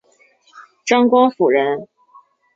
[0.83, 1.87] 张光辅人。